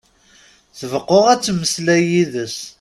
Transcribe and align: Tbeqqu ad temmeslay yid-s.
Tbeqqu 0.79 1.19
ad 1.33 1.41
temmeslay 1.41 2.03
yid-s. 2.11 2.57